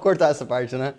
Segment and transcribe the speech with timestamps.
[0.00, 0.94] Cortar essa parte, né?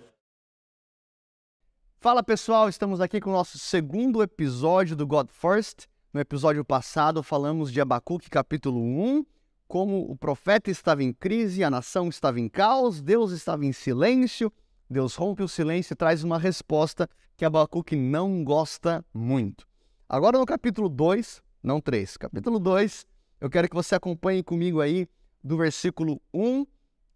[1.99, 5.87] Fala pessoal, estamos aqui com o nosso segundo episódio do God First.
[6.13, 9.25] No episódio passado falamos de Abacuque capítulo 1,
[9.67, 14.53] como o profeta estava em crise, a nação estava em caos, Deus estava em silêncio.
[14.87, 19.67] Deus rompe o silêncio e traz uma resposta que Abacuque não gosta muito.
[20.07, 23.07] Agora no capítulo 2, não 3, capítulo 2,
[23.39, 25.07] eu quero que você acompanhe comigo aí
[25.43, 26.67] do versículo 1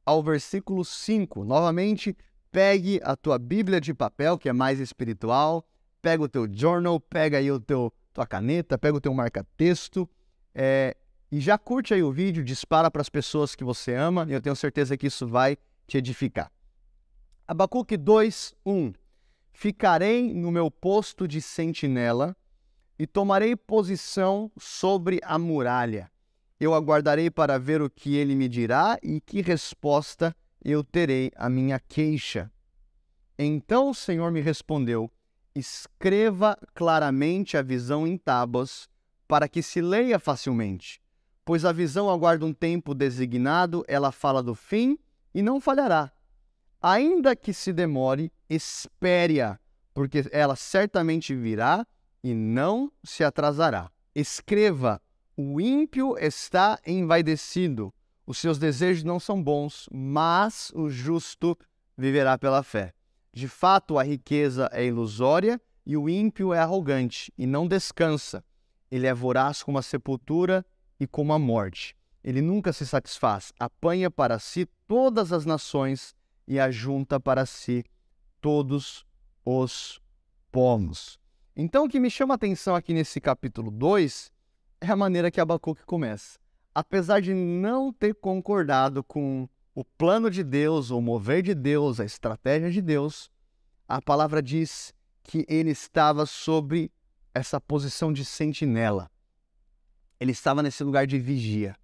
[0.06, 1.44] ao versículo 5.
[1.44, 2.16] Novamente,
[2.52, 5.68] pegue a tua Bíblia de papel, que é mais espiritual,
[6.02, 10.10] pega o teu journal, pega aí o teu tua caneta, pega o teu marca-texto
[10.54, 10.96] é,
[11.30, 14.42] e já curte aí o vídeo, dispara para as pessoas que você ama e eu
[14.42, 16.50] tenho certeza que isso vai te edificar.
[17.46, 18.94] Abacuque 2, 1
[19.52, 22.36] Ficarei no meu posto de sentinela
[22.98, 26.12] e tomarei posição sobre a muralha.
[26.60, 31.50] Eu aguardarei para ver o que ele me dirá e que resposta eu terei à
[31.50, 32.52] minha queixa.
[33.38, 35.12] Então o Senhor me respondeu:
[35.54, 38.88] Escreva claramente a visão em tábuas,
[39.28, 41.02] para que se leia facilmente.
[41.44, 44.98] Pois a visão aguarda um tempo designado, ela fala do fim
[45.34, 46.12] e não falhará.
[46.82, 49.60] Ainda que se demore, espere-a,
[49.94, 51.86] porque ela certamente virá
[52.24, 53.92] e não se atrasará.
[54.16, 55.02] Escreva:
[55.38, 57.94] o ímpio está envaidecido,
[58.26, 61.58] os seus desejos não são bons, mas o justo
[61.98, 62.94] viverá pela fé.
[63.34, 68.44] De fato, a riqueza é ilusória e o ímpio é arrogante e não descansa.
[68.90, 70.66] Ele é voraz como a sepultura
[71.00, 71.96] e como a morte.
[72.24, 76.16] Ele nunca se satisfaz, apanha para si todas as nações
[76.48, 77.84] e ajunta para si
[78.40, 79.06] todos
[79.44, 80.00] os
[80.52, 81.20] povos.
[81.56, 84.32] Então, o que me chama a atenção aqui nesse capítulo 2
[84.86, 86.40] é a maneira que Abacuque começa.
[86.74, 92.06] Apesar de não ter concordado com o plano de Deus, o mover de Deus, a
[92.06, 93.30] estratégia de Deus,
[93.88, 96.92] a palavra diz que ele estava sobre
[97.34, 99.10] essa posição de sentinela.
[100.20, 101.76] Ele estava nesse lugar de vigia.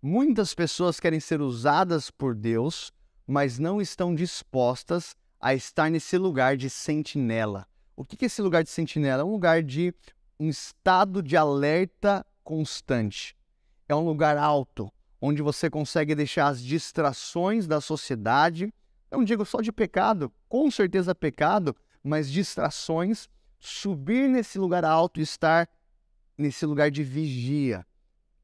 [0.00, 2.92] Muitas pessoas querem ser usadas por Deus
[3.26, 7.66] mas não estão dispostas a estar nesse lugar de sentinela.
[7.96, 9.22] O que é esse lugar de sentinela?
[9.22, 9.92] É um lugar de
[10.38, 13.36] um estado de alerta constante.
[13.88, 14.88] É um lugar alto,
[15.20, 18.72] onde você consegue deixar as distrações da sociedade,
[19.10, 21.74] não digo só de pecado, com certeza pecado,
[22.04, 25.68] mas distrações, subir nesse lugar alto e estar
[26.38, 27.84] nesse lugar de vigia,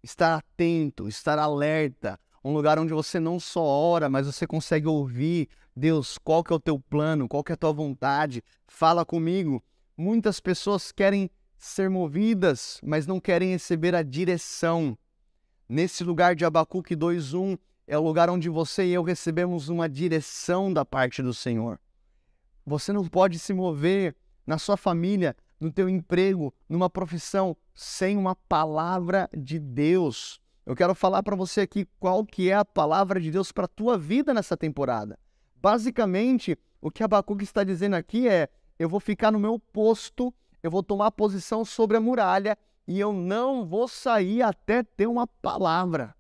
[0.03, 5.49] estar atento, estar alerta, um lugar onde você não só ora, mas você consegue ouvir,
[5.77, 9.63] Deus, qual que é o teu plano, qual que é a tua vontade, fala comigo.
[9.97, 11.31] Muitas pessoas querem
[11.63, 14.99] ser movidas, mas não querem receber a direção.
[15.69, 17.57] Nesse lugar de Abacuque 2:1
[17.87, 21.79] é o lugar onde você e eu recebemos uma direção da parte do Senhor.
[22.67, 28.35] Você não pode se mover na sua família, no teu emprego, numa profissão sem uma
[28.35, 30.41] palavra de Deus.
[30.67, 33.69] Eu quero falar para você aqui qual que é a palavra de Deus para a
[33.69, 35.17] tua vida nessa temporada.
[35.55, 38.49] Basicamente, o que Abacuque está dizendo aqui é:
[38.81, 42.57] eu vou ficar no meu posto, eu vou tomar posição sobre a muralha
[42.87, 46.15] e eu não vou sair até ter uma palavra.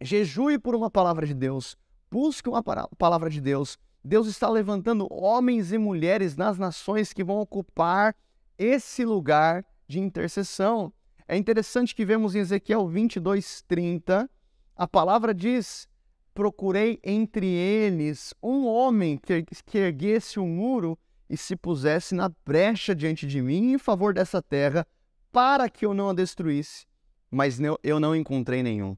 [0.00, 1.76] Jejue por uma palavra de Deus,
[2.10, 3.78] busque uma palavra de Deus.
[4.02, 8.14] Deus está levantando homens e mulheres nas nações que vão ocupar
[8.56, 10.92] esse lugar de intercessão.
[11.26, 14.30] É interessante que vemos em Ezequiel 22, 30,
[14.78, 15.88] a palavra diz:
[16.32, 19.44] Procurei entre eles um homem que,
[19.76, 20.96] erguesse o um muro
[21.28, 24.86] e se pusesse na brecha diante de mim em favor dessa terra,
[25.30, 26.86] para que eu não a destruísse.
[27.30, 28.96] Mas eu não encontrei nenhum.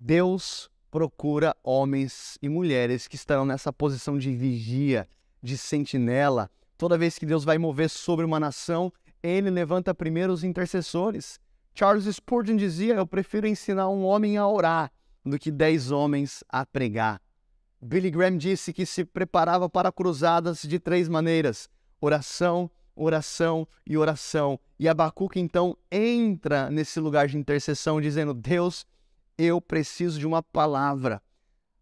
[0.00, 5.08] Deus procura homens e mulheres que estarão nessa posição de vigia,
[5.42, 6.50] de sentinela.
[6.76, 8.92] Toda vez que Deus vai mover sobre uma nação,
[9.22, 11.38] ele levanta primeiro os intercessores.
[11.74, 14.92] Charles Spurgeon dizia: Eu prefiro ensinar um homem a orar
[15.24, 17.20] do que dez homens a pregar.
[17.84, 21.68] Billy Graham disse que se preparava para cruzadas de três maneiras:
[22.00, 24.58] oração, oração e oração.
[24.78, 28.86] E Abacuque então entra nesse lugar de intercessão, dizendo: Deus,
[29.36, 31.20] eu preciso de uma palavra.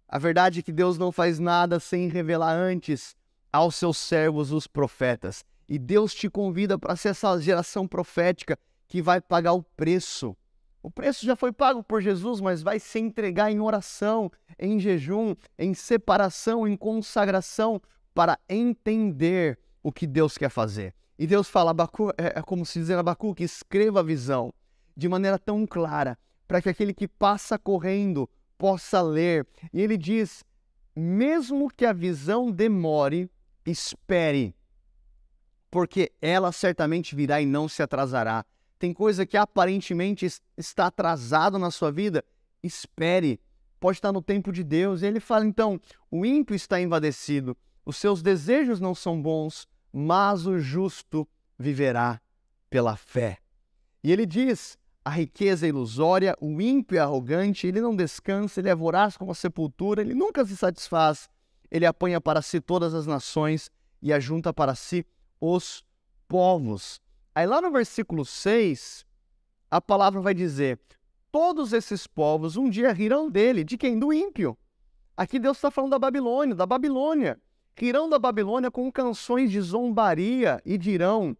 [0.09, 3.15] A verdade é que Deus não faz nada sem revelar antes
[3.53, 5.45] aos seus servos, os profetas.
[5.69, 8.59] E Deus te convida para ser essa geração profética
[8.89, 10.37] que vai pagar o preço.
[10.83, 15.35] O preço já foi pago por Jesus, mas vai se entregar em oração, em jejum,
[15.57, 17.81] em separação, em consagração,
[18.13, 20.95] para entender o que Deus quer fazer.
[21.19, 24.53] E Deus fala, Abacu, é, é como se dizer Abacu, que escreva a visão
[24.97, 26.19] de maneira tão clara,
[26.49, 29.47] para que aquele que passa correndo possa ler.
[29.73, 30.45] E ele diz:
[30.95, 33.31] mesmo que a visão demore,
[33.65, 34.55] espere,
[35.71, 38.45] porque ela certamente virá e não se atrasará.
[38.83, 40.27] Tem coisa que aparentemente
[40.59, 42.25] está atrasado na sua vida,
[42.65, 43.39] espere,
[43.79, 45.03] pode estar no tempo de Deus.
[45.03, 45.81] E ele fala então:
[46.11, 47.57] o ímpio está invadecido,
[47.87, 52.21] os seus desejos não são bons, mas o justo viverá
[52.69, 53.39] pela fé.
[54.03, 58.69] E ele diz: a riqueza é ilusória, o ímpio é arrogante, ele não descansa, ele
[58.69, 61.31] é voraz como a sepultura, ele nunca se satisfaz,
[61.71, 63.71] ele apanha para si todas as nações
[64.03, 65.07] e ajunta para si
[65.41, 65.85] os
[66.27, 67.01] povos.
[67.35, 69.07] Aí lá no versículo 6,
[69.71, 70.79] a palavra vai dizer:
[71.31, 73.65] Todos esses povos um dia rirão dele.
[73.65, 73.99] De quem?
[73.99, 74.57] Do ímpio.
[75.17, 77.41] Aqui Deus está falando da Babilônia, da Babilônia.
[77.75, 81.35] Rirão da Babilônia com canções de zombaria e dirão: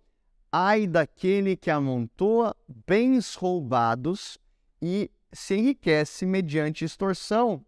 [0.51, 2.57] Ai daquele que amontoa
[2.87, 4.39] bens roubados
[4.81, 7.65] e se enriquece mediante extorsão.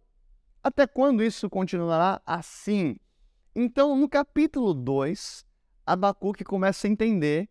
[0.63, 2.97] Até quando isso continuará assim?
[3.55, 5.45] Então, no capítulo 2,
[5.87, 7.49] Abacuque começa a entender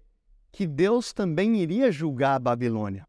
[0.53, 3.07] que Deus também iria julgar a Babilônia.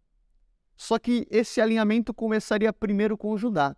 [0.75, 3.77] Só que esse alinhamento começaria primeiro com Judá.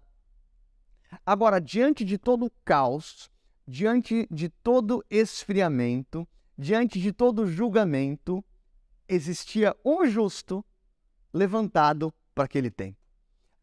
[1.27, 3.29] Agora, diante de todo o caos,
[3.67, 6.27] diante de todo esfriamento,
[6.57, 8.43] diante de todo julgamento,
[9.09, 10.65] existia um justo
[11.35, 12.99] levantado para aquele tempo.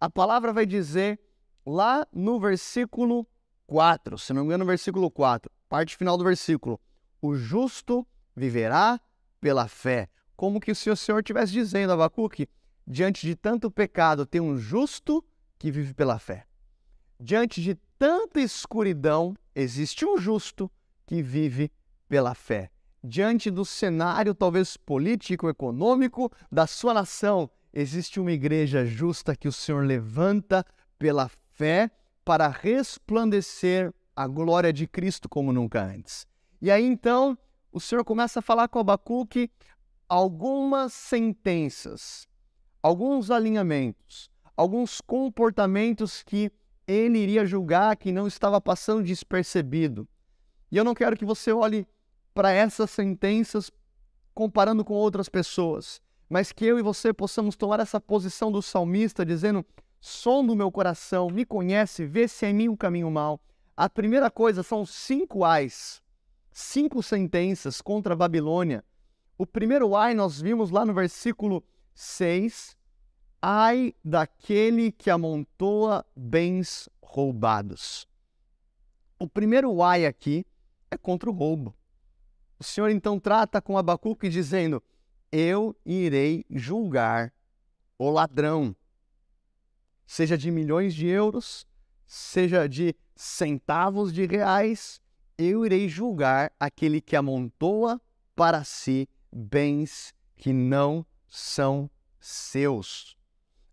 [0.02, 1.18] A palavra vai dizer
[1.66, 3.26] lá no versículo
[3.66, 6.78] 4, se não me engano, no versículo 4, parte final do versículo:
[7.22, 9.00] O justo viverá
[9.44, 10.08] pela fé.
[10.36, 12.48] Como que se o Senhor estivesse dizendo, Abacuque,
[12.86, 15.24] Diante de tanto pecado, tem um justo
[15.58, 16.46] que vive pela fé.
[17.18, 20.70] Diante de tanta escuridão, existe um justo
[21.06, 21.72] que vive
[22.10, 22.70] pela fé.
[23.02, 29.52] Diante do cenário, talvez político, econômico da sua nação, existe uma igreja justa que o
[29.54, 30.66] Senhor levanta
[31.00, 31.90] pela fé
[32.26, 36.28] para resplandecer a glória de Cristo como nunca antes.
[36.62, 37.38] E aí então,
[37.74, 39.52] o Senhor começa a falar com Abacuque
[40.08, 42.28] algumas sentenças
[42.84, 46.52] alguns alinhamentos, alguns comportamentos que
[46.86, 50.06] ele iria julgar que não estava passando despercebido.
[50.70, 51.88] E eu não quero que você olhe
[52.34, 53.72] para essas sentenças
[54.36, 59.26] comparando com outras pessoas, mas que eu e você possamos tomar essa posição do salmista
[59.26, 59.66] dizendo:
[60.02, 63.40] som do meu coração, me conhece, vê se é em mim um caminho mau.
[63.78, 66.02] A primeira coisa são cinco ais,
[66.54, 68.86] cinco sentenças contra a Babilônia.
[69.38, 71.64] O primeiro ai nós vimos lá no versículo
[71.96, 72.78] 6,
[73.42, 78.08] ai daquele que amontoa bens roubados.
[79.20, 80.46] O primeiro ai aqui
[80.92, 81.76] é contra o roubo.
[82.60, 84.82] O Senhor então trata com Abacuque dizendo:
[85.32, 87.34] Eu irei julgar
[87.98, 88.76] o ladrão,
[90.06, 91.66] seja de milhões de euros,
[92.06, 95.02] seja de centavos de reais,
[95.38, 98.00] eu irei julgar aquele que amontoa
[98.36, 101.90] para si bens que não são
[102.20, 103.18] seus.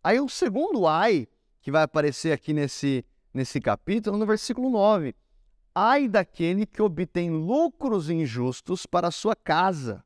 [0.02, 1.28] Aí o segundo ai,
[1.60, 3.04] que vai aparecer aqui nesse,
[3.34, 5.14] nesse capítulo, no versículo 9.
[5.74, 10.04] Ai daquele que obtém lucros injustos para a sua casa.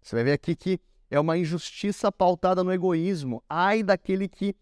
[0.00, 3.42] Você vai ver aqui que é uma injustiça pautada no egoísmo.
[3.48, 4.54] Ai daquele que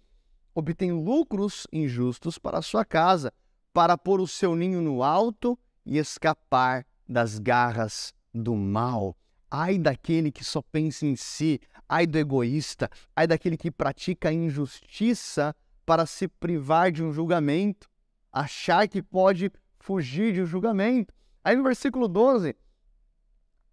[0.55, 3.33] obtém lucros injustos para a sua casa,
[3.73, 9.17] para pôr o seu ninho no alto e escapar das garras do mal.
[9.51, 14.33] Ai daquele que só pensa em si, ai do egoísta, ai daquele que pratica a
[14.33, 15.55] injustiça
[15.87, 17.89] para se privar de um julgamento,
[18.33, 21.13] achar que pode fugir de um julgamento.
[21.45, 22.57] Aí no versículo 12,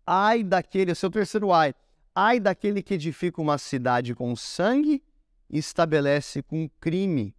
[0.05, 1.73] ai daquele, seu terceiro ai,
[2.13, 5.01] ai daquele que edifica uma cidade com sangue
[5.49, 7.35] e estabelece com crime.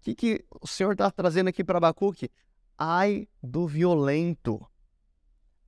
[0.00, 2.30] O que, que o Senhor está trazendo aqui para Abacuque?
[2.76, 4.66] Ai do violento,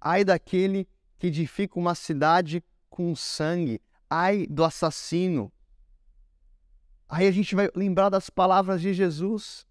[0.01, 3.81] ai daquele que edifica uma cidade com sangue.
[4.09, 5.53] Ai do assassino.
[7.09, 9.67] Aí a gente vai lembrar das palavras de Jesus.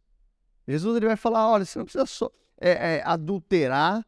[0.67, 4.05] Jesus ele vai falar: olha, você não precisa só, é, é, adulterar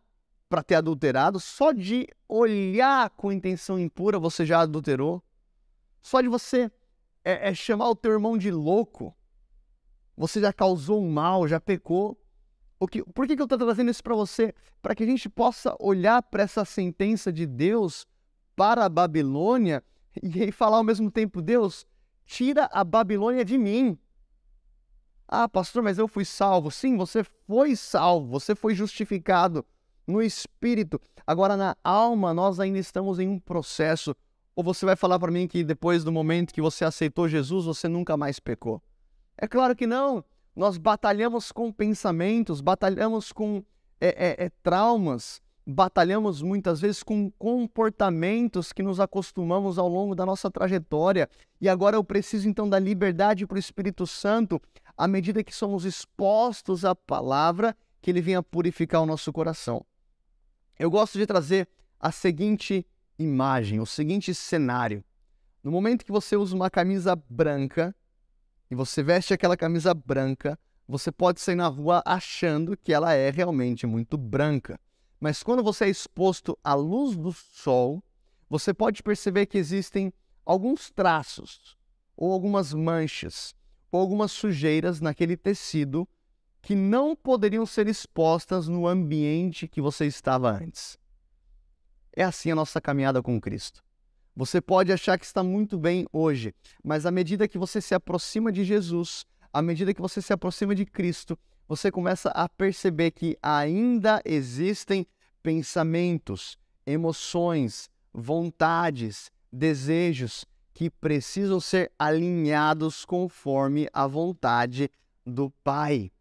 [0.50, 5.22] para ter adulterado, só de olhar com intenção impura você já adulterou.
[6.02, 6.72] Só de você
[7.24, 9.14] é, é chamar o teu irmão de louco,
[10.16, 12.18] você já causou um mal, já pecou.
[12.80, 14.54] O que, por que, que eu estou trazendo isso para você?
[14.82, 18.06] Para que a gente possa olhar para essa sentença de Deus
[18.56, 19.84] para a Babilônia
[20.22, 21.86] e falar ao mesmo tempo: Deus,
[22.26, 23.98] tira a Babilônia de mim.
[25.28, 26.72] Ah, pastor, mas eu fui salvo.
[26.72, 29.66] Sim, você foi salvo, você foi justificado
[30.06, 31.02] no espírito.
[31.26, 34.16] Agora, na alma, nós ainda estamos em um processo.
[34.56, 37.88] Ou você vai falar para mim que depois do momento que você aceitou Jesus, você
[37.88, 38.82] nunca mais pecou?
[39.38, 40.24] É claro que não.
[40.58, 43.64] Nós batalhamos com pensamentos, batalhamos com
[44.02, 50.26] é, é, é, traumas, batalhamos muitas vezes com comportamentos que nos acostumamos ao longo da
[50.26, 51.30] nossa trajetória.
[51.62, 54.60] E agora eu preciso então da liberdade para o Espírito Santo,
[54.98, 59.86] à medida que somos expostos à palavra, que ele venha purificar o nosso coração.
[60.80, 61.68] Eu gosto de trazer
[62.00, 62.84] a seguinte
[63.20, 65.04] imagem, o seguinte cenário.
[65.64, 67.96] No momento que você usa uma camisa branca
[68.70, 73.30] e você veste aquela camisa branca, você pode sair na rua achando que ela é
[73.30, 74.80] realmente muito branca.
[75.20, 78.04] Mas quando você é exposto à luz do sol,
[78.50, 80.14] você pode perceber que existem
[80.46, 81.78] alguns traços,
[82.16, 83.54] ou algumas manchas,
[83.92, 86.08] ou algumas sujeiras naquele tecido
[86.62, 90.98] que não poderiam ser expostas no ambiente que você estava antes.
[92.14, 93.84] É assim a nossa caminhada com Cristo.
[94.38, 96.54] Você pode achar que está muito bem hoje,
[96.84, 100.76] mas à medida que você se aproxima de Jesus, à medida que você se aproxima
[100.76, 101.36] de Cristo,
[101.68, 105.08] você começa a perceber que ainda existem
[105.42, 114.88] pensamentos, emoções, vontades, desejos que precisam ser alinhados conforme a vontade
[115.26, 116.12] do Pai.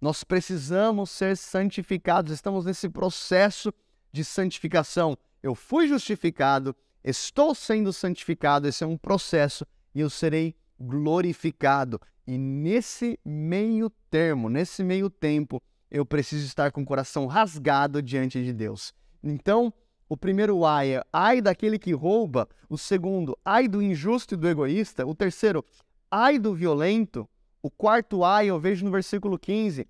[0.00, 3.74] Nós precisamos ser santificados, estamos nesse processo
[4.12, 5.18] de santificação.
[5.42, 12.00] Eu fui justificado, estou sendo santificado, esse é um processo e eu serei glorificado.
[12.26, 18.42] E nesse meio termo, nesse meio tempo, eu preciso estar com o coração rasgado diante
[18.44, 18.94] de Deus.
[19.22, 19.72] Então,
[20.08, 24.48] o primeiro ai é ai daquele que rouba, o segundo, ai do injusto e do
[24.48, 25.64] egoísta, o terceiro,
[26.10, 27.28] ai do violento,
[27.62, 29.86] o quarto ai eu vejo no versículo 15,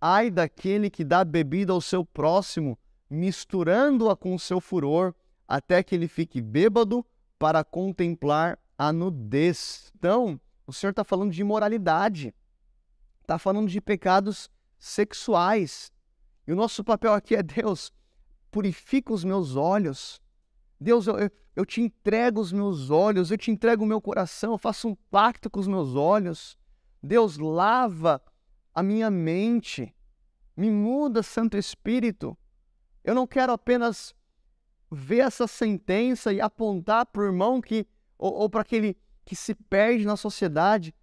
[0.00, 2.78] ai daquele que dá bebida ao seu próximo,
[3.08, 5.14] misturando-a com o seu furor,
[5.52, 7.04] até que ele fique bêbado
[7.38, 9.92] para contemplar a nudez.
[9.94, 12.34] Então, o Senhor está falando de imoralidade,
[13.20, 15.92] está falando de pecados sexuais.
[16.46, 17.92] E o nosso papel aqui é: Deus,
[18.50, 20.22] purifica os meus olhos.
[20.80, 21.16] Deus, eu,
[21.54, 24.94] eu te entrego os meus olhos, eu te entrego o meu coração, eu faço um
[25.10, 26.56] pacto com os meus olhos.
[27.02, 28.22] Deus, lava
[28.74, 29.94] a minha mente,
[30.56, 32.34] me muda, Santo Espírito.
[33.04, 34.14] Eu não quero apenas
[34.94, 37.86] ver essa sentença e apontar para o irmão que,
[38.18, 38.94] ou, ou para aquele
[39.24, 40.94] que se perde na sociedade.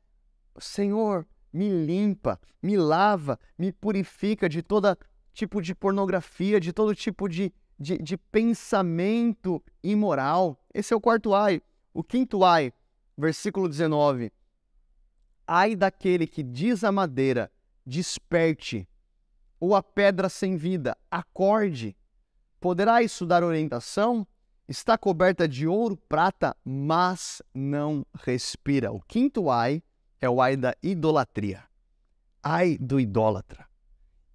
[0.60, 4.96] Senhor, me limpa, me lava, me purifica de todo
[5.34, 10.64] tipo de pornografia, de todo tipo de, de, de pensamento imoral.
[10.72, 11.60] Esse é o quarto ai.
[11.92, 12.72] O quinto ai,
[13.18, 14.32] versículo 19.
[15.48, 17.52] Ai daquele que diz a madeira,
[17.84, 18.88] desperte,
[19.60, 21.98] ou a pedra sem vida, acorde.
[22.60, 24.28] Poderá isso dar orientação?
[24.68, 28.92] Está coberta de ouro, prata, mas não respira.
[28.92, 29.82] O quinto ai
[30.22, 31.64] é o ai da idolatria.
[32.44, 33.66] Ai do idólatra.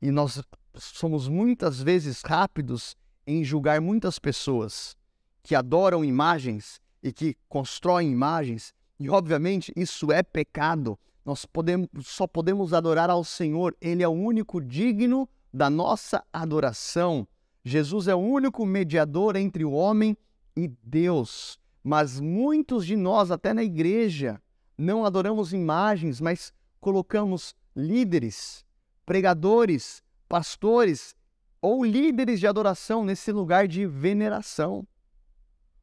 [0.00, 0.42] E nós
[0.76, 4.96] somos muitas vezes rápidos em julgar muitas pessoas
[5.42, 10.98] que adoram imagens e que constroem imagens, e obviamente isso é pecado.
[11.24, 17.28] Nós podemos, só podemos adorar ao Senhor, Ele é o único digno da nossa adoração.
[17.64, 20.16] Jesus é o único mediador entre o homem
[20.54, 21.58] e Deus.
[21.82, 24.40] Mas muitos de nós, até na igreja,
[24.76, 28.64] não adoramos imagens, mas colocamos líderes,
[29.06, 31.14] pregadores, pastores
[31.60, 34.86] ou líderes de adoração nesse lugar de veneração,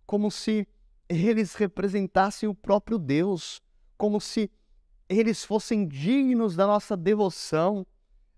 [0.06, 0.68] como se
[1.10, 3.62] eles representassem o próprio Deus,
[3.98, 4.52] como se
[5.10, 7.86] eles fossem dignos da nossa devoção,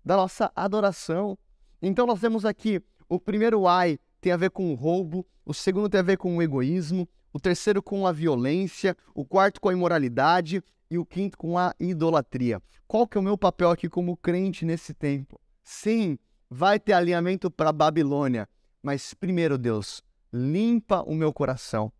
[0.04, 1.38] da nossa adoração.
[1.80, 2.82] Então nós vemos aqui
[3.14, 6.36] o primeiro ai tem a ver com o roubo, o segundo tem a ver com
[6.36, 11.36] o egoísmo, o terceiro com a violência, o quarto com a imoralidade e o quinto
[11.36, 12.60] com a idolatria.
[12.86, 15.40] Qual que é o meu papel aqui como crente nesse tempo?
[15.62, 16.18] Sim,
[16.48, 18.48] vai ter alinhamento para Babilônia,
[18.82, 20.02] mas primeiro, Deus,
[20.32, 21.92] limpa o meu coração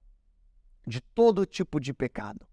[0.87, 2.47] de todo tipo de pecado.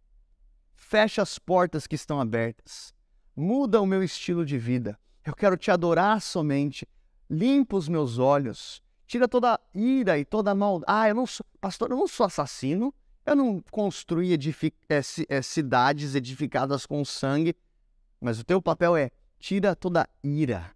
[0.74, 2.94] Fecha as portas que estão abertas.
[3.36, 5.00] Muda o meu estilo de vida.
[5.24, 6.88] Eu quero te adorar somente.
[7.32, 10.86] Limpa os meus olhos tira toda ira e toda maldade.
[10.88, 12.94] Ah, eu não sou, pastor, eu não sou assassino,
[13.26, 14.74] eu não construí edific...
[14.88, 17.54] é, é, cidades edificadas com sangue,
[18.22, 20.74] mas o teu papel é tira toda ira,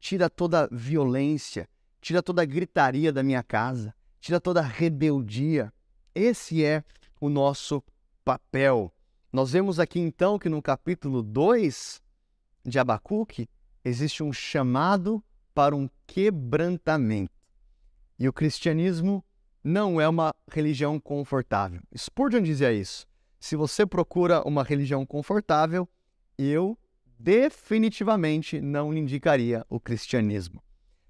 [0.00, 1.68] tira toda violência,
[2.00, 5.72] tira toda gritaria da minha casa, tira toda rebeldia.
[6.12, 6.82] Esse é
[7.20, 7.84] o nosso
[8.24, 8.92] papel.
[9.32, 12.02] Nós vemos aqui então que no capítulo 2
[12.64, 13.48] de Abacuque
[13.84, 15.22] existe um chamado
[15.54, 17.32] para um quebrantamento.
[18.18, 19.24] E o cristianismo
[19.62, 21.80] não é uma religião confortável.
[21.96, 23.06] Spurgeon dizia isso.
[23.38, 25.88] Se você procura uma religião confortável,
[26.36, 26.78] eu
[27.18, 30.62] definitivamente não lhe indicaria o cristianismo.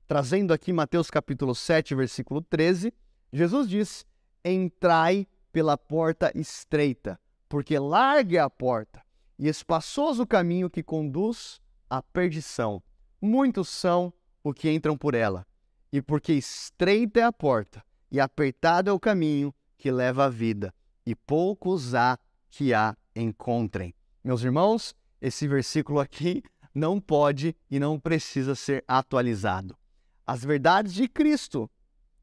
[0.07, 2.93] Trazendo aqui Mateus capítulo 7, versículo 13,
[3.33, 4.07] Jesus diz:
[4.45, 9.03] Entrai pela porta estreita, porque larga é a porta
[9.39, 12.83] e espaçoso o caminho que conduz à perdição.
[13.21, 14.13] Muitos são
[14.45, 15.47] os que entram por ela,
[15.91, 17.83] e porque estreita é a porta
[18.15, 20.73] e apertado é o caminho que leva à vida,
[21.05, 22.17] e poucos há
[22.49, 23.93] que a encontrem.
[24.23, 26.41] Meus irmãos, esse versículo aqui
[26.73, 29.77] não pode e não precisa ser atualizado.
[30.25, 31.69] As verdades de Cristo,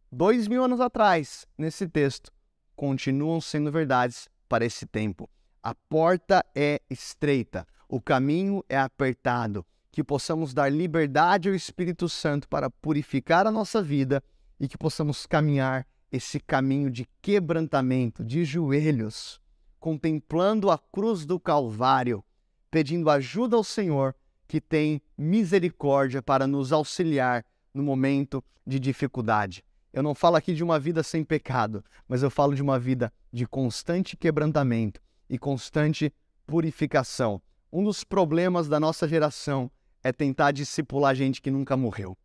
[0.10, 2.32] dois mil anos atrás, nesse texto,
[2.74, 5.30] continuam sendo verdades para esse tempo.
[5.62, 12.48] A porta é estreita, o caminho é apertado, que possamos dar liberdade ao Espírito Santo
[12.48, 14.24] para purificar a nossa vida
[14.60, 19.42] e que possamos caminhar esse caminho de quebrantamento, de joelhos,
[19.80, 22.24] contemplando a cruz do Calvário,
[22.70, 24.16] pedindo ajuda ao Senhor,
[24.48, 29.64] que tem misericórdia para nos auxiliar no momento de dificuldade.
[29.94, 33.12] Eu não falo aqui de uma vida sem pecado, mas eu falo de uma vida
[33.32, 36.14] de constante quebrantamento e constante
[36.46, 37.42] purificação.
[37.72, 39.72] Um dos problemas da nossa geração
[40.04, 42.18] é tentar discipular gente que nunca morreu.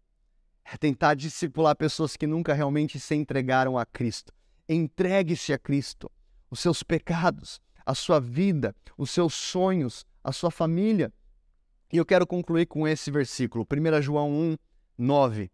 [0.64, 4.32] É tentar discipular pessoas que nunca realmente se entregaram a Cristo.
[4.68, 6.10] Entregue-se a Cristo.
[6.50, 11.12] Os seus pecados, a sua vida, os seus sonhos, a sua família.
[11.92, 14.56] E eu quero concluir com esse versículo, 1 João 1,
[14.98, 15.50] 9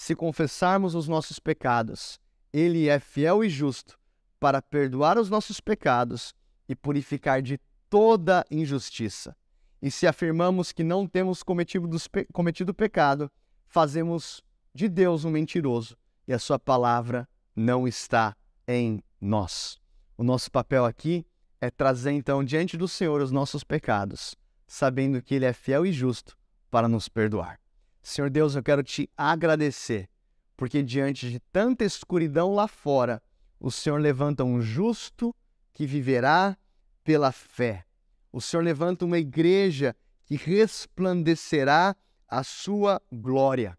[0.00, 2.18] se confessarmos os nossos pecados,
[2.50, 3.98] Ele é fiel e justo
[4.40, 6.34] para perdoar os nossos pecados
[6.66, 9.36] e purificar de toda injustiça.
[9.82, 11.88] E se afirmamos que não temos cometido,
[12.32, 13.30] cometido pecado,
[13.66, 14.42] fazemos
[14.74, 15.96] de Deus um mentiroso
[16.28, 19.80] e a Sua palavra não está em nós.
[20.16, 21.26] O nosso papel aqui
[21.60, 24.34] é trazer então diante do Senhor os nossos pecados,
[24.66, 26.36] sabendo que Ele é fiel e justo
[26.70, 27.58] para nos perdoar.
[28.02, 30.08] Senhor Deus, eu quero te agradecer,
[30.56, 33.22] porque diante de tanta escuridão lá fora,
[33.58, 35.34] o Senhor levanta um justo
[35.72, 36.56] que viverá
[37.04, 37.84] pela fé.
[38.32, 41.96] O Senhor levanta uma igreja que resplandecerá
[42.28, 43.76] a sua glória.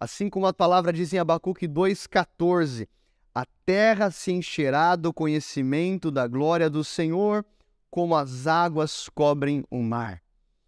[0.00, 2.88] Assim como a palavra diz em Abacuque 2,14:
[3.34, 7.44] A terra se encherá do conhecimento da glória do Senhor,
[7.90, 10.22] como as águas cobrem o mar.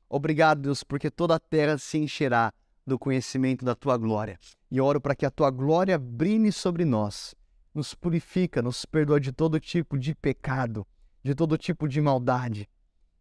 [0.08, 2.52] Obrigado, Deus, porque toda a terra se encherá
[2.86, 4.38] do conhecimento da tua glória.
[4.70, 7.34] E oro para que a tua glória brilhe sobre nós,
[7.74, 10.86] nos purifica, nos perdoa de todo tipo de pecado,
[11.22, 12.68] de todo tipo de maldade,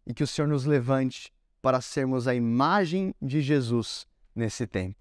[0.06, 4.96] e que o Senhor nos levante para sermos a imagem de Jesus nesse tempo.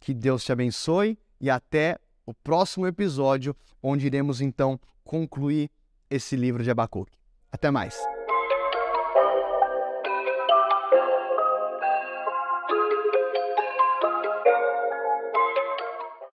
[0.00, 5.70] Que Deus te abençoe e até o próximo episódio, onde iremos então concluir
[6.10, 7.16] esse livro de Abacuque.
[7.50, 8.17] Até mais!